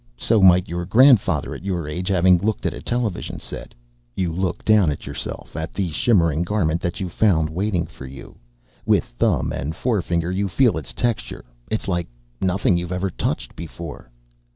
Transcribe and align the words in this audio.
So 0.17 0.41
might 0.41 0.67
your 0.67 0.85
grandfather, 0.87 1.53
at 1.53 1.63
your 1.63 1.87
age, 1.87 2.07
have 2.07 2.23
looked 2.25 2.65
at 2.65 2.73
a 2.73 2.81
television 2.81 3.39
set. 3.39 3.75
You 4.15 4.33
look 4.33 4.65
down 4.65 4.89
at 4.89 5.05
yourself, 5.05 5.55
at 5.55 5.75
the 5.75 5.91
shimmering 5.91 6.41
garment 6.41 6.81
that 6.81 6.99
you 6.99 7.07
found 7.07 7.51
waiting 7.51 7.85
for 7.85 8.07
you. 8.07 8.39
With 8.83 9.03
thumb 9.03 9.51
and 9.53 9.75
forefinger 9.75 10.31
you 10.31 10.49
feel 10.49 10.75
its 10.79 10.91
texture. 10.91 11.45
It's 11.69 11.87
like 11.87 12.07
nothing 12.41 12.77
you've 12.77 12.91
ever 12.91 13.11
touched 13.11 13.55
before. 13.55 14.09